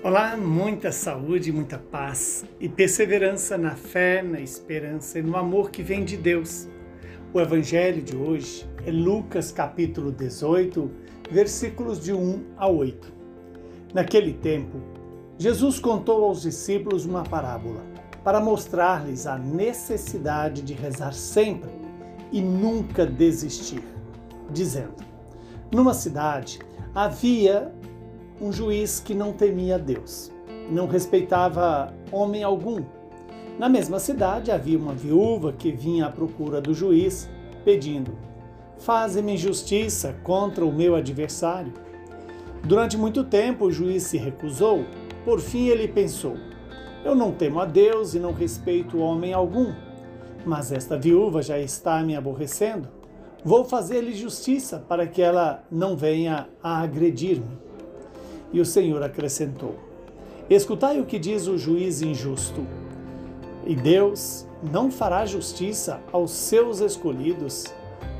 [0.00, 5.82] Olá, muita saúde, muita paz e perseverança na fé, na esperança e no amor que
[5.82, 6.68] vem de Deus.
[7.34, 10.88] O evangelho de hoje é Lucas capítulo 18,
[11.32, 13.12] versículos de 1 a 8.
[13.92, 14.78] Naquele tempo,
[15.36, 17.82] Jesus contou aos discípulos uma parábola
[18.22, 21.70] para mostrar-lhes a necessidade de rezar sempre
[22.30, 23.82] e nunca desistir,
[24.48, 25.04] dizendo:
[25.72, 26.60] Numa cidade
[26.94, 27.74] havia
[28.40, 30.32] um juiz que não temia Deus,
[30.70, 32.82] não respeitava homem algum.
[33.58, 37.28] Na mesma cidade havia uma viúva que vinha à procura do juiz,
[37.64, 38.12] pedindo:
[38.78, 41.72] Faze-me justiça contra o meu adversário.
[42.64, 44.84] Durante muito tempo o juiz se recusou.
[45.24, 46.36] Por fim ele pensou:
[47.04, 49.72] Eu não temo a Deus e não respeito homem algum.
[50.46, 52.88] Mas esta viúva já está me aborrecendo.
[53.44, 57.67] Vou fazer-lhe justiça para que ela não venha a agredir-me.
[58.52, 59.76] E o Senhor acrescentou:
[60.48, 62.66] Escutai o que diz o juiz injusto.
[63.66, 67.66] E Deus não fará justiça aos seus escolhidos,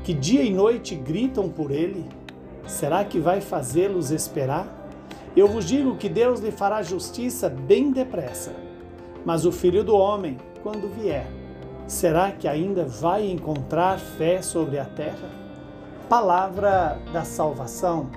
[0.03, 2.05] que dia e noite gritam por ele?
[2.67, 4.75] Será que vai fazê-los esperar?
[5.35, 8.53] Eu vos digo que Deus lhe fará justiça bem depressa.
[9.25, 11.27] Mas o filho do homem, quando vier,
[11.87, 15.29] será que ainda vai encontrar fé sobre a terra?
[16.07, 18.09] Palavra da salvação,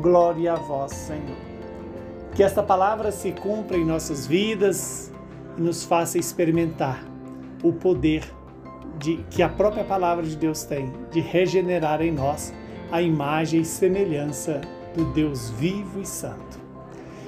[0.00, 1.45] glória a vós, Senhor.
[2.36, 5.10] Que esta palavra se cumpra em nossas vidas
[5.56, 7.02] e nos faça experimentar
[7.62, 8.30] o poder
[8.98, 12.52] de, que a própria palavra de Deus tem de regenerar em nós
[12.92, 14.60] a imagem e semelhança
[14.94, 16.60] do Deus vivo e santo.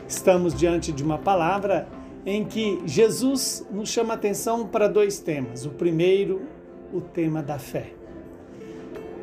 [0.07, 1.89] Estamos diante de uma palavra
[2.27, 5.65] em que Jesus nos chama atenção para dois temas.
[5.65, 6.43] O primeiro,
[6.93, 7.95] o tema da fé.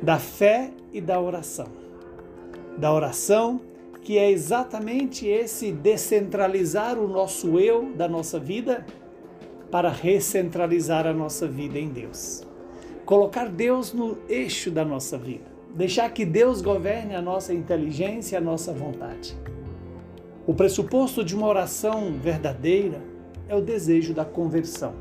[0.01, 1.67] Da fé e da oração.
[2.75, 3.61] Da oração
[4.05, 8.85] que é exatamente esse descentralizar o nosso eu da nossa vida
[9.71, 12.43] para recentralizar a nossa vida em Deus.
[13.03, 15.45] Colocar Deus no eixo da nossa vida.
[15.73, 19.35] Deixar que Deus governe a nossa inteligência a nossa vontade.
[20.45, 23.01] O pressuposto de uma oração verdadeira
[23.49, 24.93] é o desejo da conversão.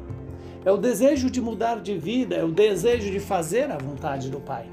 [0.64, 4.40] É o desejo de mudar de vida, é o desejo de fazer a vontade do
[4.40, 4.64] Pai.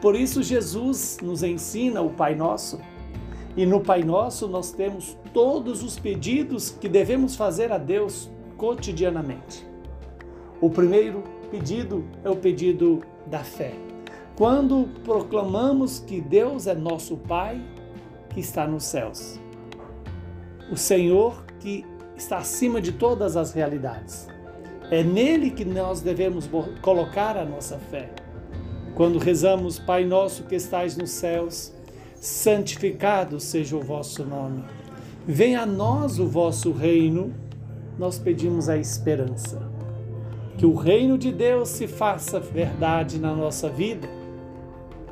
[0.00, 2.80] Por isso, Jesus nos ensina o Pai Nosso
[3.56, 9.66] e no Pai Nosso nós temos todos os pedidos que devemos fazer a Deus cotidianamente.
[10.60, 13.74] O primeiro pedido é o pedido da fé.
[14.36, 17.60] Quando proclamamos que Deus é nosso Pai
[18.30, 19.38] que está nos céus,
[20.70, 21.84] o Senhor que
[22.16, 24.28] está acima de todas as realidades.
[24.90, 26.48] É nele que nós devemos
[26.80, 28.10] colocar a nossa fé.
[28.94, 31.72] Quando rezamos Pai Nosso que estais nos céus,
[32.22, 34.62] santificado seja o vosso nome.
[35.26, 37.34] Venha a nós o vosso reino,
[37.98, 39.68] nós pedimos a esperança.
[40.56, 44.08] Que o reino de Deus se faça verdade na nossa vida.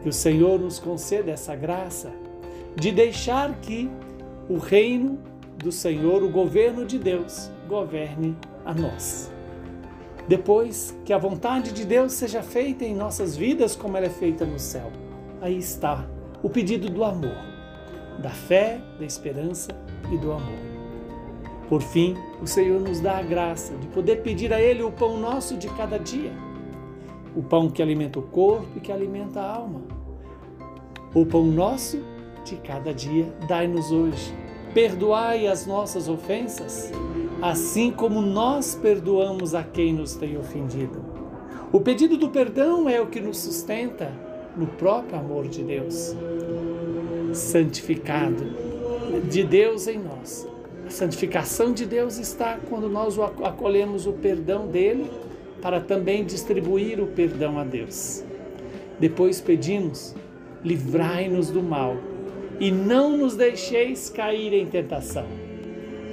[0.01, 2.13] Que o Senhor nos conceda essa graça
[2.77, 3.91] de deixar que
[4.49, 5.19] o reino
[5.57, 9.33] do Senhor, o governo de Deus, governe a nós.
[10.29, 14.47] Depois, que a vontade de Deus seja feita em nossas vidas como ela é feita
[14.47, 14.93] no céu.
[15.41, 16.07] Aí está
[16.43, 17.37] o pedido do amor,
[18.19, 19.71] da fé, da esperança
[20.11, 20.59] e do amor.
[21.69, 25.19] Por fim, o Senhor nos dá a graça de poder pedir a Ele o pão
[25.19, 26.33] nosso de cada dia,
[27.37, 29.83] o pão que alimenta o corpo e que alimenta a alma.
[31.15, 32.03] O pão nosso
[32.45, 34.35] de cada dia dai-nos hoje.
[34.73, 36.93] Perdoai as nossas ofensas,
[37.43, 41.05] assim como nós perdoamos a quem nos tem ofendido.
[41.73, 44.30] O pedido do perdão é o que nos sustenta
[44.61, 46.15] no próprio amor de Deus,
[47.33, 48.45] santificado
[49.31, 50.47] de Deus em nós.
[50.87, 55.11] A santificação de Deus está quando nós acolhemos o perdão dele
[55.63, 58.23] para também distribuir o perdão a Deus.
[58.99, 60.15] Depois pedimos:
[60.63, 61.97] livrai-nos do mal
[62.61, 65.27] e não nos deixeis cair em tentação.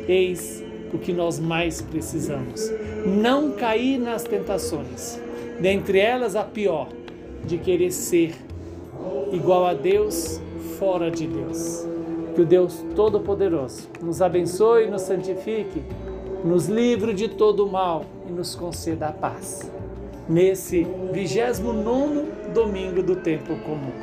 [0.07, 2.71] Eis o que nós mais precisamos:
[3.05, 5.19] não cair nas tentações,
[5.59, 6.87] dentre elas a pior,
[7.45, 8.35] de querer ser
[9.31, 10.41] igual a Deus
[10.77, 11.85] fora de Deus.
[12.35, 15.81] Que o Deus Todo-Poderoso nos abençoe nos santifique,
[16.43, 19.71] nos livre de todo o mal e nos conceda a paz.
[20.29, 23.93] Nesse 29 domingo do tempo comum.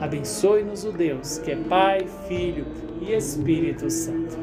[0.00, 2.66] Abençoe-nos o Deus, que é Pai, Filho
[3.00, 4.36] e Espírito Santo.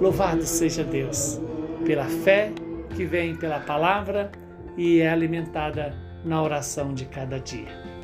[0.00, 1.40] Louvado seja Deus
[1.84, 2.52] pela fé
[2.94, 4.30] que vem pela palavra
[4.76, 7.95] e é alimentada na oração de cada dia.